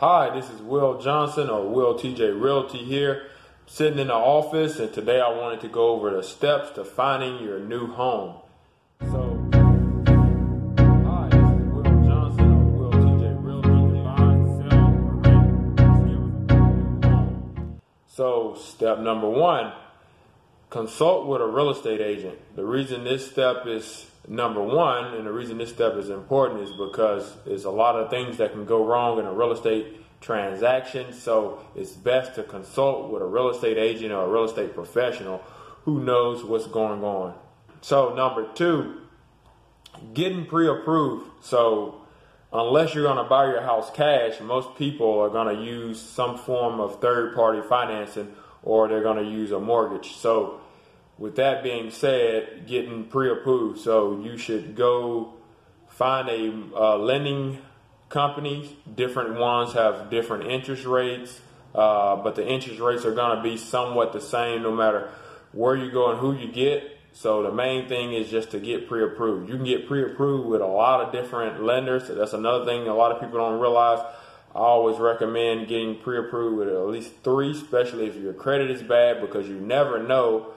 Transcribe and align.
Hi, 0.00 0.30
this 0.32 0.48
is 0.48 0.62
Will 0.62 1.00
Johnson 1.00 1.50
or 1.50 1.68
Will 1.68 1.98
TJ 1.98 2.40
Realty 2.40 2.78
here, 2.78 3.24
sitting 3.66 3.98
in 3.98 4.06
the 4.06 4.14
office, 4.14 4.78
and 4.78 4.92
today 4.92 5.20
I 5.20 5.28
wanted 5.28 5.60
to 5.62 5.68
go 5.68 5.88
over 5.88 6.12
the 6.14 6.22
steps 6.22 6.70
to 6.76 6.84
finding 6.84 7.42
your 7.42 7.58
new 7.58 7.88
home. 7.88 8.36
So, 9.00 9.50
hi, 11.02 11.28
this 11.32 11.50
is 11.50 11.66
Will 11.66 12.06
Johnson 12.06 12.48
or 12.48 12.64
Will 12.78 12.92
TJ 12.92 13.44
Realty 13.44 13.68
to 13.68 14.04
buy, 14.04 14.70
sell, 14.70 14.86
or 14.86 15.14
rent. 15.18 15.78
Just 15.78 16.06
give 16.06 16.22
us 16.22 16.38
a 16.38 16.62
new 16.76 17.08
home. 17.08 17.80
So, 18.06 18.54
step 18.56 19.00
number 19.00 19.28
one 19.28 19.72
consult 20.70 21.26
with 21.26 21.40
a 21.40 21.46
real 21.46 21.70
estate 21.70 22.00
agent. 22.00 22.38
The 22.56 22.64
reason 22.64 23.04
this 23.04 23.30
step 23.30 23.66
is 23.66 24.06
number 24.26 24.62
one, 24.62 25.14
and 25.14 25.26
the 25.26 25.32
reason 25.32 25.58
this 25.58 25.70
step 25.70 25.94
is 25.94 26.10
important 26.10 26.60
is 26.60 26.70
because 26.72 27.34
there's 27.46 27.64
a 27.64 27.70
lot 27.70 27.96
of 27.96 28.10
things 28.10 28.36
that 28.38 28.52
can 28.52 28.64
go 28.64 28.84
wrong 28.84 29.18
in 29.18 29.24
a 29.24 29.32
real 29.32 29.52
estate 29.52 29.96
transaction. 30.20 31.12
So 31.12 31.60
it's 31.74 31.92
best 31.92 32.34
to 32.34 32.42
consult 32.42 33.10
with 33.10 33.22
a 33.22 33.26
real 33.26 33.50
estate 33.50 33.78
agent 33.78 34.12
or 34.12 34.24
a 34.24 34.28
real 34.28 34.44
estate 34.44 34.74
professional 34.74 35.42
who 35.84 36.00
knows 36.00 36.44
what's 36.44 36.66
going 36.66 37.02
on. 37.02 37.34
So, 37.80 38.14
number 38.14 38.52
two, 38.54 39.00
getting 40.12 40.44
pre 40.44 40.68
approved. 40.68 41.30
So, 41.40 42.02
unless 42.52 42.94
you're 42.94 43.04
going 43.04 43.22
to 43.22 43.28
buy 43.28 43.46
your 43.46 43.62
house 43.62 43.90
cash, 43.94 44.40
most 44.40 44.76
people 44.76 45.20
are 45.20 45.30
going 45.30 45.56
to 45.56 45.62
use 45.62 46.00
some 46.00 46.36
form 46.36 46.80
of 46.80 47.00
third 47.00 47.34
party 47.34 47.62
financing 47.66 48.34
or 48.68 48.86
they're 48.86 49.02
going 49.02 49.16
to 49.16 49.30
use 49.30 49.50
a 49.50 49.58
mortgage. 49.58 50.12
So, 50.16 50.60
with 51.16 51.36
that 51.36 51.64
being 51.64 51.90
said, 51.90 52.66
getting 52.66 53.06
pre-approved, 53.06 53.80
so 53.80 54.20
you 54.20 54.36
should 54.36 54.76
go 54.76 55.32
find 55.88 56.28
a 56.28 56.52
uh, 56.76 56.98
lending 56.98 57.58
company. 58.10 58.76
Different 58.94 59.38
ones 59.38 59.72
have 59.72 60.10
different 60.10 60.50
interest 60.50 60.84
rates, 60.84 61.40
uh, 61.74 62.16
but 62.16 62.36
the 62.36 62.46
interest 62.46 62.78
rates 62.78 63.06
are 63.06 63.14
going 63.14 63.38
to 63.38 63.42
be 63.42 63.56
somewhat 63.56 64.12
the 64.12 64.20
same 64.20 64.62
no 64.62 64.70
matter 64.70 65.10
where 65.52 65.74
you 65.74 65.90
go 65.90 66.10
and 66.10 66.20
who 66.20 66.34
you 66.34 66.52
get. 66.52 66.94
So 67.14 67.42
the 67.42 67.50
main 67.50 67.88
thing 67.88 68.12
is 68.12 68.30
just 68.30 68.50
to 68.50 68.60
get 68.60 68.86
pre-approved. 68.86 69.48
You 69.48 69.56
can 69.56 69.64
get 69.64 69.88
pre-approved 69.88 70.46
with 70.46 70.60
a 70.60 70.66
lot 70.66 71.00
of 71.00 71.10
different 71.10 71.64
lenders. 71.64 72.06
That's 72.06 72.34
another 72.34 72.66
thing 72.66 72.86
a 72.86 72.94
lot 72.94 73.12
of 73.12 73.20
people 73.20 73.38
don't 73.38 73.58
realize. 73.58 74.04
I 74.54 74.60
always 74.60 74.98
recommend 74.98 75.68
getting 75.68 75.96
pre-approved 75.96 76.58
with 76.58 76.68
at 76.68 76.86
least 76.86 77.12
three, 77.22 77.52
especially 77.52 78.06
if 78.06 78.16
your 78.16 78.32
credit 78.32 78.70
is 78.70 78.82
bad, 78.82 79.20
because 79.20 79.48
you 79.48 79.60
never 79.60 80.02
know 80.02 80.52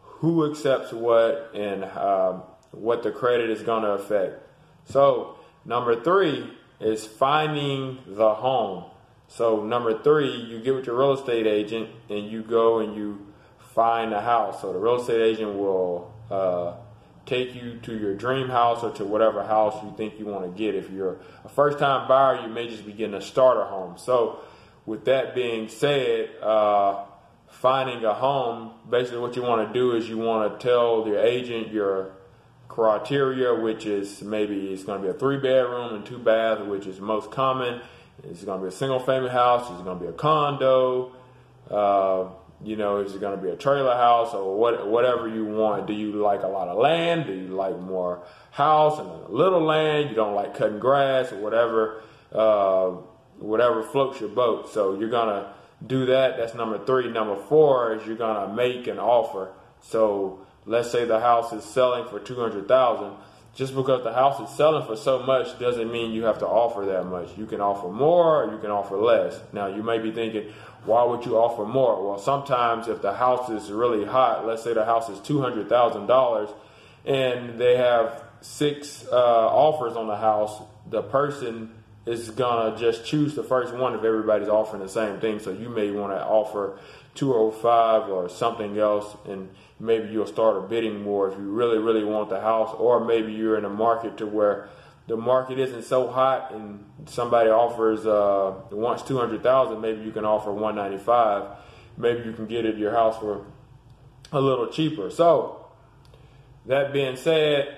who 0.00 0.50
accepts 0.50 0.92
what 0.92 1.50
and 1.54 1.84
um, 1.84 2.42
what 2.70 3.02
the 3.02 3.10
credit 3.10 3.50
is 3.50 3.62
going 3.62 3.82
to 3.82 3.90
affect. 3.90 4.42
So, 4.86 5.38
number 5.64 6.00
three 6.00 6.50
is 6.80 7.04
finding 7.04 7.98
the 8.06 8.34
home. 8.34 8.84
So, 9.28 9.62
number 9.64 10.02
three, 10.02 10.30
you 10.30 10.60
get 10.60 10.74
with 10.74 10.86
your 10.86 10.96
real 10.96 11.12
estate 11.12 11.46
agent 11.46 11.90
and 12.08 12.30
you 12.30 12.42
go 12.42 12.78
and 12.78 12.94
you 12.94 13.26
find 13.74 14.12
a 14.12 14.22
house. 14.22 14.60
So, 14.60 14.72
the 14.72 14.78
real 14.78 15.00
estate 15.00 15.20
agent 15.20 15.54
will 15.56 16.14
uh, 16.30 16.74
take 17.26 17.54
you 17.54 17.78
to 17.82 17.96
your 17.98 18.14
dream 18.14 18.48
house 18.48 18.82
or 18.82 18.92
to 18.92 19.04
whatever 19.04 19.42
house 19.42 19.82
you 19.82 19.92
think 19.96 20.18
you 20.18 20.26
want 20.26 20.44
to 20.44 20.58
get. 20.58 20.74
If 20.74 20.90
you're 20.90 21.18
a 21.44 21.48
first 21.48 21.78
time 21.78 22.08
buyer, 22.08 22.40
you 22.40 22.48
may 22.48 22.68
just 22.68 22.86
be 22.86 22.92
getting 22.92 23.14
a 23.14 23.20
starter 23.20 23.64
home. 23.64 23.98
So, 23.98 24.40
with 24.86 25.04
that 25.06 25.34
being 25.34 25.68
said, 25.68 26.30
uh, 26.40 27.04
finding 27.48 28.04
a 28.04 28.14
home, 28.14 28.72
basically 28.88 29.18
what 29.18 29.34
you 29.34 29.42
want 29.42 29.66
to 29.66 29.74
do 29.74 29.96
is 29.96 30.08
you 30.08 30.18
want 30.18 30.58
to 30.58 30.66
tell 30.66 31.04
your 31.06 31.18
agent 31.18 31.72
your 31.72 32.12
criteria, 32.68 33.54
which 33.54 33.86
is 33.86 34.22
maybe 34.22 34.72
it's 34.72 34.84
going 34.84 35.00
to 35.00 35.08
be 35.08 35.10
a 35.10 35.18
three 35.18 35.38
bedroom 35.38 35.94
and 35.94 36.06
two 36.06 36.18
bath, 36.18 36.60
which 36.66 36.86
is 36.86 37.00
most 37.00 37.30
common. 37.32 37.80
It's 38.22 38.44
going 38.44 38.60
to 38.60 38.64
be 38.64 38.68
a 38.68 38.76
single 38.76 39.00
family 39.00 39.30
house. 39.30 39.70
It's 39.70 39.82
going 39.82 39.98
to 39.98 40.04
be 40.04 40.08
a 40.08 40.12
condo. 40.12 41.12
Uh, 41.70 42.28
you 42.64 42.76
know, 42.76 42.98
is 42.98 43.14
it 43.14 43.20
going 43.20 43.36
to 43.36 43.42
be 43.42 43.50
a 43.50 43.56
trailer 43.56 43.94
house 43.94 44.34
or 44.34 44.56
what, 44.56 44.86
whatever 44.88 45.28
you 45.28 45.44
want? 45.44 45.86
Do 45.86 45.92
you 45.92 46.12
like 46.12 46.42
a 46.42 46.48
lot 46.48 46.68
of 46.68 46.78
land? 46.78 47.26
Do 47.26 47.34
you 47.34 47.48
like 47.48 47.78
more 47.78 48.22
house 48.50 48.98
and 48.98 49.08
a 49.08 49.28
little 49.28 49.62
land? 49.62 50.10
You 50.10 50.16
don't 50.16 50.34
like 50.34 50.56
cutting 50.56 50.78
grass 50.78 51.32
or 51.32 51.38
whatever, 51.38 52.02
uh, 52.32 52.88
whatever 53.38 53.82
floats 53.82 54.20
your 54.20 54.30
boat. 54.30 54.72
So 54.72 54.98
you're 54.98 55.10
going 55.10 55.28
to 55.28 55.52
do 55.86 56.06
that. 56.06 56.38
That's 56.38 56.54
number 56.54 56.84
three. 56.84 57.10
Number 57.10 57.36
four 57.36 57.94
is 57.94 58.06
you're 58.06 58.16
gonna 58.16 58.52
make 58.54 58.86
an 58.86 58.98
offer. 58.98 59.52
So 59.80 60.46
let's 60.64 60.90
say 60.90 61.04
the 61.04 61.20
house 61.20 61.52
is 61.52 61.64
selling 61.64 62.08
for 62.08 62.18
two 62.18 62.36
hundred 62.36 62.68
thousand. 62.68 63.12
Just 63.56 63.74
because 63.74 64.04
the 64.04 64.12
house 64.12 64.38
is 64.38 64.54
selling 64.54 64.86
for 64.86 64.96
so 64.96 65.22
much 65.22 65.58
doesn't 65.58 65.90
mean 65.90 66.12
you 66.12 66.24
have 66.24 66.38
to 66.40 66.46
offer 66.46 66.84
that 66.84 67.04
much. 67.04 67.36
You 67.38 67.46
can 67.46 67.62
offer 67.62 67.88
more 67.88 68.44
or 68.44 68.52
you 68.52 68.58
can 68.58 68.70
offer 68.70 68.98
less. 68.98 69.40
Now 69.50 69.66
you 69.66 69.82
may 69.82 69.98
be 69.98 70.12
thinking, 70.12 70.52
why 70.84 71.02
would 71.04 71.24
you 71.24 71.38
offer 71.38 71.64
more? 71.64 72.06
Well, 72.06 72.18
sometimes 72.18 72.86
if 72.86 73.00
the 73.00 73.14
house 73.14 73.48
is 73.48 73.72
really 73.72 74.04
hot, 74.04 74.46
let's 74.46 74.62
say 74.62 74.74
the 74.74 74.84
house 74.84 75.08
is 75.08 75.18
two 75.20 75.40
hundred 75.40 75.70
thousand 75.70 76.06
dollars, 76.06 76.50
and 77.06 77.58
they 77.58 77.78
have 77.78 78.22
six 78.42 79.06
uh, 79.10 79.16
offers 79.16 79.96
on 79.96 80.06
the 80.06 80.16
house, 80.16 80.62
the 80.90 81.02
person 81.02 81.72
is 82.06 82.30
gonna 82.30 82.78
just 82.78 83.04
choose 83.04 83.34
the 83.34 83.42
first 83.42 83.74
one 83.74 83.94
if 83.94 84.04
everybody's 84.04 84.48
offering 84.48 84.80
the 84.80 84.88
same 84.88 85.18
thing. 85.18 85.40
So 85.40 85.50
you 85.50 85.68
may 85.68 85.90
want 85.90 86.12
to 86.12 86.24
offer 86.24 86.78
205 87.14 88.08
or 88.08 88.28
something 88.28 88.78
else, 88.78 89.16
and 89.26 89.50
maybe 89.80 90.08
you'll 90.12 90.26
start 90.26 90.56
a 90.56 90.60
bidding 90.60 91.04
war 91.04 91.30
if 91.30 91.38
you 91.38 91.50
really, 91.50 91.78
really 91.78 92.04
want 92.04 92.28
the 92.30 92.40
house, 92.40 92.74
or 92.78 93.04
maybe 93.04 93.32
you're 93.32 93.58
in 93.58 93.64
a 93.64 93.70
market 93.70 94.16
to 94.18 94.26
where 94.26 94.68
the 95.08 95.16
market 95.16 95.58
isn't 95.58 95.84
so 95.84 96.08
hot 96.08 96.52
and 96.52 96.84
somebody 97.06 97.48
offers 97.48 98.06
uh, 98.06 98.54
wants 98.70 99.02
200,000. 99.04 99.80
Maybe 99.80 100.02
you 100.02 100.10
can 100.10 100.24
offer 100.24 100.52
195. 100.52 101.58
Maybe 101.96 102.24
you 102.24 102.32
can 102.32 102.46
get 102.46 102.66
it 102.66 102.76
your 102.76 102.92
house 102.92 103.18
for 103.18 103.46
a 104.32 104.40
little 104.40 104.66
cheaper. 104.66 105.10
So 105.10 105.66
that 106.66 106.92
being 106.92 107.16
said, 107.16 107.76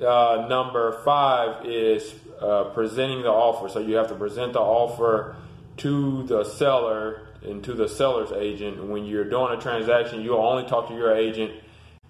uh, 0.00 0.46
number 0.48 1.00
five 1.04 1.66
is 1.66 2.14
uh, 2.40 2.64
presenting 2.74 3.22
the 3.22 3.30
offer. 3.30 3.68
So 3.68 3.80
you 3.80 3.96
have 3.96 4.08
to 4.08 4.14
present 4.14 4.52
the 4.52 4.60
offer 4.60 5.36
to 5.78 6.22
the 6.24 6.44
seller 6.44 7.28
and 7.42 7.62
to 7.64 7.74
the 7.74 7.88
seller's 7.88 8.32
agent. 8.32 8.84
When 8.84 9.04
you're 9.04 9.28
doing 9.28 9.56
a 9.56 9.60
transaction, 9.60 10.22
you'll 10.22 10.38
only 10.38 10.68
talk 10.68 10.88
to 10.88 10.94
your 10.94 11.14
agent, 11.14 11.52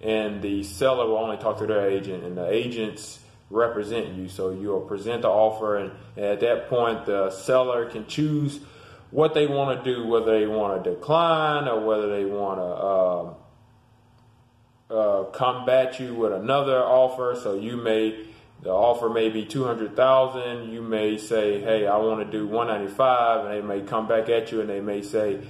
and 0.01 0.41
the 0.41 0.63
seller 0.63 1.07
will 1.07 1.17
only 1.17 1.37
talk 1.37 1.59
to 1.59 1.67
their 1.67 1.89
agent, 1.89 2.23
and 2.23 2.37
the 2.37 2.47
agents 2.49 3.19
represent 3.49 4.13
you. 4.13 4.27
So 4.27 4.51
you'll 4.51 4.81
present 4.81 5.23
the 5.23 5.29
offer, 5.29 5.77
and 5.77 5.91
at 6.17 6.39
that 6.41 6.69
point, 6.69 7.05
the 7.05 7.31
seller 7.31 7.89
can 7.89 8.07
choose 8.07 8.59
what 9.11 9.33
they 9.33 9.47
want 9.47 9.83
to 9.83 9.95
do, 9.95 10.07
whether 10.07 10.39
they 10.39 10.45
want 10.45 10.83
to 10.83 10.89
decline 10.91 11.67
or 11.67 11.79
whether 11.85 12.09
they 12.09 12.25
want 12.25 12.59
to. 12.59 12.63
Uh, 12.63 13.33
uh, 14.89 15.23
come 15.25 15.65
you 15.99 16.15
with 16.15 16.33
another 16.33 16.79
offer. 16.79 17.37
So 17.41 17.55
you 17.55 17.77
may 17.77 18.25
the 18.61 18.71
offer 18.71 19.09
may 19.09 19.29
be 19.29 19.45
two 19.45 19.63
hundred 19.63 19.95
thousand. 19.95 20.71
You 20.71 20.81
may 20.81 21.17
say, 21.17 21.61
"Hey, 21.61 21.87
I 21.87 21.97
want 21.97 22.25
to 22.25 22.37
do 22.37 22.47
one 22.47 22.67
ninety 22.67 22.91
five, 22.91 23.45
and 23.45 23.53
they 23.53 23.61
may 23.61 23.85
come 23.85 24.07
back 24.07 24.29
at 24.29 24.51
you 24.51 24.61
and 24.61 24.69
they 24.69 24.81
may 24.81 25.01
say, 25.01 25.41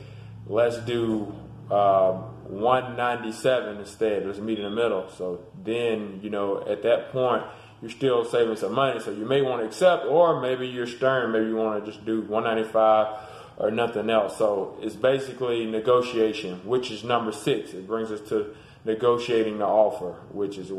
"Let's 0.46 0.78
do 0.78 1.34
uh, 1.72 2.14
one 2.48 2.96
ninety 2.96 3.32
seven 3.32 3.78
instead. 3.78 4.26
Let's 4.26 4.40
meet 4.40 4.60
in 4.60 4.66
the 4.66 4.72
middle." 4.76 5.10
So 5.10 5.44
then 5.64 6.20
you 6.22 6.30
know 6.30 6.64
at 6.68 6.84
that 6.84 7.12
point 7.12 7.44
you're 7.82 7.90
still 7.90 8.26
saving 8.26 8.58
some 8.58 8.74
money. 8.74 9.00
So 9.00 9.12
you 9.12 9.26
may 9.26 9.42
want 9.42 9.62
to 9.62 9.68
accept, 9.68 10.06
or 10.06 10.42
maybe 10.42 10.68
you're 10.68 10.88
stern. 10.88 11.32
Maybe 11.32 11.46
you 11.46 11.56
want 11.56 11.84
to 11.84 11.92
just 11.92 12.06
do 12.06 12.22
one 12.22 12.44
ninety 12.44 12.66
five 12.66 13.26
or 13.58 13.72
nothing 13.72 14.10
else. 14.10 14.38
So 14.38 14.78
it's 14.82 14.96
basically 14.96 15.66
negotiation, 15.66 16.66
which 16.66 16.92
is 16.92 17.04
number 17.04 17.32
six. 17.32 17.74
It 17.74 17.88
brings 17.88 18.12
us 18.12 18.22
to 18.30 18.56
negotiating 18.86 19.60
the 19.60 19.66
offer, 19.66 20.16
which 20.32 20.58
is 20.58 20.72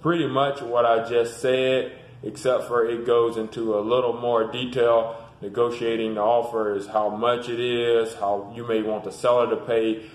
pretty 0.00 0.26
much 0.26 0.60
what 0.62 0.84
I 0.84 1.08
just 1.08 1.40
said, 1.40 1.92
except 2.22 2.64
for 2.64 2.86
it 2.86 3.06
goes 3.06 3.36
into 3.36 3.78
a 3.78 3.80
little 3.80 4.14
more 4.14 4.50
detail. 4.50 5.16
Negotiating 5.40 6.14
the 6.14 6.20
offer 6.20 6.74
is 6.76 6.86
how 6.86 7.08
much 7.08 7.48
it 7.48 7.58
is, 7.58 8.14
how 8.14 8.52
you 8.54 8.66
may 8.66 8.82
want 8.82 9.04
the 9.04 9.12
seller 9.12 9.50
to 9.50 9.56
pay 9.56 10.08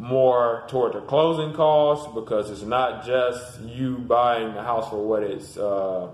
more 0.00 0.64
toward 0.68 0.94
the 0.94 1.00
closing 1.02 1.52
costs 1.52 2.10
because 2.14 2.50
it's 2.50 2.62
not 2.62 3.04
just 3.04 3.60
you 3.60 3.98
buying 3.98 4.54
the 4.54 4.62
house 4.62 4.88
for 4.88 5.06
what 5.06 5.22
it's 5.22 5.58
uh, 5.58 6.08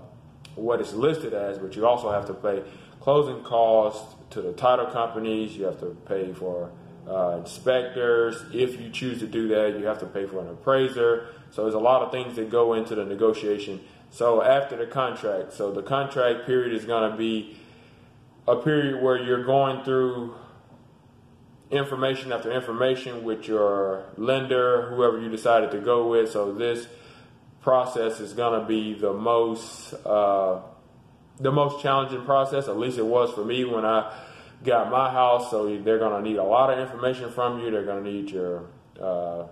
what 0.55 0.81
it's 0.81 0.91
listed 0.91 1.33
as, 1.33 1.57
but 1.57 1.75
you 1.75 1.85
also 1.85 2.11
have 2.11 2.25
to 2.25 2.33
pay 2.33 2.61
closing 2.99 3.41
costs 3.43 4.15
to 4.31 4.41
the 4.41 4.51
title 4.53 4.87
companies. 4.87 5.55
You 5.55 5.65
have 5.65 5.79
to 5.79 5.95
pay 6.05 6.33
for 6.33 6.69
uh, 7.07 7.37
inspectors. 7.39 8.43
If 8.53 8.79
you 8.79 8.89
choose 8.89 9.19
to 9.19 9.27
do 9.27 9.47
that, 9.49 9.79
you 9.79 9.85
have 9.85 9.99
to 9.99 10.05
pay 10.05 10.25
for 10.25 10.39
an 10.39 10.49
appraiser. 10.49 11.29
So 11.51 11.63
there's 11.63 11.73
a 11.73 11.79
lot 11.79 12.01
of 12.01 12.11
things 12.11 12.35
that 12.35 12.49
go 12.49 12.73
into 12.73 12.95
the 12.95 13.05
negotiation. 13.05 13.81
So 14.11 14.41
after 14.41 14.75
the 14.75 14.85
contract, 14.85 15.53
so 15.53 15.71
the 15.71 15.83
contract 15.83 16.45
period 16.45 16.73
is 16.73 16.85
going 16.85 17.11
to 17.11 17.17
be 17.17 17.57
a 18.47 18.55
period 18.55 19.01
where 19.01 19.17
you're 19.17 19.43
going 19.43 19.83
through 19.83 20.35
information 21.69 22.31
after 22.31 22.51
information 22.51 23.23
with 23.23 23.47
your 23.47 24.05
lender, 24.15 24.89
whoever 24.89 25.19
you 25.19 25.29
decided 25.29 25.71
to 25.71 25.79
go 25.79 26.07
with. 26.07 26.31
So 26.31 26.53
this 26.53 26.87
process 27.61 28.19
is 28.19 28.33
going 28.33 28.61
to 28.61 28.65
be 28.65 28.93
the 28.93 29.13
most 29.13 29.93
uh, 30.05 30.61
the 31.39 31.51
most 31.51 31.81
challenging 31.81 32.23
process. 32.25 32.67
At 32.67 32.77
least 32.77 32.97
it 32.97 33.05
was 33.05 33.31
for 33.33 33.43
me 33.43 33.63
when 33.65 33.85
I 33.85 34.11
got 34.63 34.89
my 34.91 35.11
house, 35.11 35.49
so 35.51 35.77
they're 35.77 35.99
going 35.99 36.23
to 36.23 36.29
need 36.29 36.37
a 36.37 36.43
lot 36.43 36.71
of 36.71 36.79
information 36.79 37.31
from 37.31 37.59
you. 37.59 37.71
They're 37.71 37.85
going 37.85 38.03
to 38.03 38.11
need 38.11 38.31
your 38.31 38.65
uh, 38.99 39.45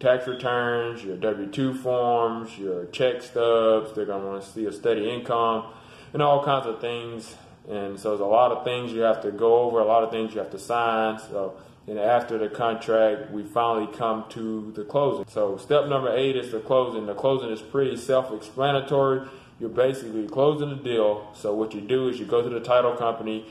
tax 0.00 0.26
returns, 0.26 1.02
your 1.04 1.16
W 1.16 1.46
2 1.50 1.74
forms, 1.74 2.56
your 2.58 2.86
check 2.86 3.22
stubs. 3.22 3.94
They're 3.94 4.06
going 4.06 4.22
to 4.22 4.26
want 4.28 4.42
to 4.42 4.48
see 4.48 4.66
a 4.66 4.72
steady 4.72 5.10
income 5.10 5.64
and 6.12 6.22
all 6.22 6.44
kinds 6.44 6.66
of 6.66 6.80
things. 6.80 7.34
And 7.68 7.98
so 7.98 8.10
there's 8.10 8.20
a 8.20 8.24
lot 8.24 8.52
of 8.52 8.64
things 8.64 8.92
you 8.92 9.00
have 9.00 9.22
to 9.22 9.32
go 9.32 9.62
over, 9.62 9.80
a 9.80 9.84
lot 9.84 10.04
of 10.04 10.10
things 10.10 10.32
you 10.32 10.38
have 10.38 10.50
to 10.52 10.58
sign. 10.58 11.18
So, 11.18 11.56
and 11.88 11.98
after 11.98 12.38
the 12.38 12.48
contract, 12.48 13.30
we 13.30 13.42
finally 13.42 13.92
come 13.96 14.24
to 14.30 14.72
the 14.74 14.84
closing. 14.84 15.24
So, 15.28 15.56
step 15.56 15.88
number 15.88 16.16
eight 16.16 16.36
is 16.36 16.52
the 16.52 16.60
closing. 16.60 17.06
The 17.06 17.14
closing 17.14 17.50
is 17.50 17.62
pretty 17.62 17.96
self 17.96 18.32
explanatory. 18.32 19.28
You're 19.58 19.70
basically 19.70 20.28
closing 20.28 20.68
the 20.68 20.76
deal. 20.76 21.30
So, 21.34 21.54
what 21.54 21.74
you 21.74 21.80
do 21.80 22.08
is 22.08 22.18
you 22.18 22.26
go 22.26 22.42
to 22.42 22.48
the 22.48 22.60
title 22.60 22.94
company, 22.96 23.46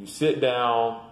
you 0.00 0.06
sit 0.06 0.40
down. 0.40 1.02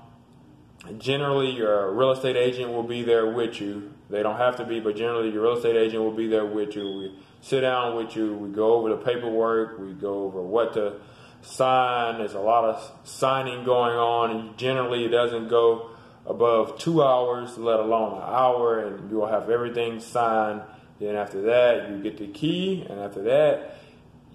Generally, 0.96 1.50
your 1.50 1.92
real 1.92 2.12
estate 2.12 2.36
agent 2.36 2.72
will 2.72 2.84
be 2.84 3.02
there 3.02 3.30
with 3.30 3.60
you. 3.60 3.92
They 4.08 4.22
don't 4.22 4.38
have 4.38 4.56
to 4.56 4.64
be, 4.64 4.80
but 4.80 4.96
generally, 4.96 5.30
your 5.30 5.42
real 5.42 5.56
estate 5.56 5.76
agent 5.76 6.02
will 6.02 6.16
be 6.16 6.26
there 6.26 6.46
with 6.46 6.74
you. 6.74 6.84
We 6.84 7.18
sit 7.42 7.60
down 7.60 7.96
with 7.96 8.16
you. 8.16 8.34
We 8.34 8.48
go 8.48 8.74
over 8.74 8.88
the 8.88 8.96
paperwork. 8.96 9.78
We 9.78 9.92
go 9.92 10.24
over 10.24 10.40
what 10.40 10.72
to 10.74 11.00
sign. 11.42 12.18
There's 12.18 12.32
a 12.32 12.40
lot 12.40 12.64
of 12.64 12.92
signing 13.06 13.64
going 13.64 13.96
on, 13.96 14.30
and 14.30 14.56
generally, 14.56 15.04
it 15.04 15.10
doesn't 15.10 15.48
go 15.48 15.90
above 16.24 16.78
two 16.78 17.02
hours, 17.02 17.58
let 17.58 17.80
alone 17.80 18.16
an 18.16 18.22
hour, 18.22 18.78
and 18.86 19.10
you'll 19.10 19.26
have 19.26 19.50
everything 19.50 20.00
signed. 20.00 20.62
Then 20.98 21.14
after 21.14 21.42
that, 21.42 21.90
you 21.90 22.02
get 22.02 22.16
the 22.16 22.28
key, 22.28 22.86
and 22.88 23.00
after 23.00 23.22
that, 23.24 23.76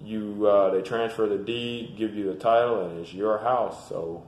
you 0.04 0.46
uh, 0.46 0.70
they 0.70 0.82
transfer 0.82 1.26
the 1.26 1.38
deed, 1.38 1.96
give 1.96 2.14
you 2.14 2.26
the 2.32 2.38
title, 2.38 2.86
and 2.86 3.00
it's 3.00 3.12
your 3.12 3.38
house. 3.38 3.88
So 3.88 4.26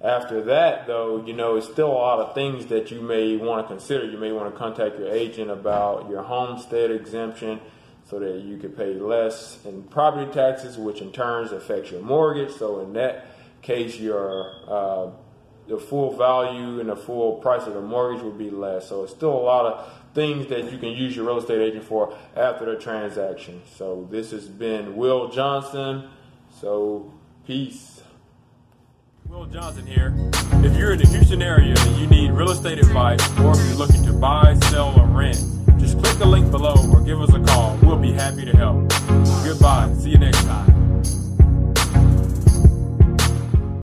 after 0.00 0.42
that, 0.44 0.86
though, 0.86 1.24
you 1.24 1.32
know, 1.32 1.56
it's 1.56 1.66
still 1.66 1.88
a 1.88 1.92
lot 1.92 2.20
of 2.20 2.34
things 2.34 2.66
that 2.66 2.90
you 2.90 3.00
may 3.00 3.36
want 3.36 3.66
to 3.66 3.74
consider. 3.74 4.04
You 4.04 4.18
may 4.18 4.30
want 4.30 4.52
to 4.52 4.56
contact 4.56 4.98
your 4.98 5.08
agent 5.08 5.50
about 5.50 6.08
your 6.08 6.22
homestead 6.22 6.90
exemption 6.90 7.60
so 8.08 8.18
that 8.20 8.42
you 8.42 8.58
could 8.58 8.76
pay 8.76 8.94
less 8.94 9.58
in 9.64 9.82
property 9.82 10.30
taxes, 10.32 10.78
which 10.78 11.00
in 11.00 11.10
turn 11.12 11.46
affects 11.46 11.90
your 11.90 12.00
mortgage. 12.00 12.54
So 12.54 12.80
in 12.80 12.92
that 12.92 13.26
case, 13.60 13.98
your 13.98 14.54
uh, 14.68 15.10
the 15.66 15.78
full 15.78 16.16
value 16.16 16.80
and 16.80 16.88
the 16.88 16.96
full 16.96 17.34
price 17.34 17.66
of 17.66 17.74
the 17.74 17.82
mortgage 17.82 18.22
would 18.22 18.38
be 18.38 18.50
less. 18.50 18.88
So 18.88 19.02
it's 19.02 19.12
still 19.12 19.32
a 19.32 19.44
lot 19.44 19.66
of 19.66 19.92
things 20.14 20.46
that 20.46 20.72
you 20.72 20.78
can 20.78 20.90
use 20.90 21.14
your 21.14 21.26
real 21.26 21.38
estate 21.38 21.60
agent 21.60 21.84
for 21.84 22.16
after 22.34 22.64
the 22.64 22.80
transaction. 22.80 23.62
So 23.76 24.08
this 24.10 24.30
has 24.30 24.48
been 24.48 24.96
Will 24.96 25.28
Johnson. 25.28 26.08
So 26.60 27.12
peace. 27.46 28.02
Will 29.28 29.44
Johnson 29.44 29.86
here. 29.86 30.14
If 30.64 30.74
you're 30.78 30.92
in 30.92 30.98
the 30.98 31.06
Houston 31.06 31.42
area 31.42 31.74
and 31.78 31.96
you 31.96 32.06
need 32.06 32.30
real 32.30 32.50
estate 32.50 32.78
advice, 32.78 33.20
or 33.40 33.50
if 33.52 33.58
you're 33.66 33.76
looking 33.76 34.02
to 34.06 34.12
buy, 34.14 34.54
sell, 34.70 34.98
or 34.98 35.06
rent, 35.06 35.36
just 35.78 35.98
click 36.02 36.16
the 36.16 36.24
link 36.24 36.50
below 36.50 36.76
or 36.90 37.02
give 37.02 37.20
us 37.20 37.34
a 37.34 37.40
call. 37.40 37.76
We'll 37.82 37.98
be 37.98 38.12
happy 38.12 38.46
to 38.46 38.56
help. 38.56 38.88
Goodbye. 39.44 39.92
See 39.98 40.10
you. 40.12 40.17